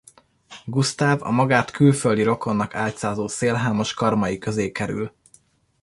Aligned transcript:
Gusztáv 0.65 1.21
a 1.21 1.31
magát 1.31 1.71
külföldi 1.71 2.23
rokonnak 2.23 2.75
álcázó 2.75 3.27
szélhámos 3.27 3.93
karmai 3.93 4.37
közé 4.37 4.71
kerül. 4.71 5.15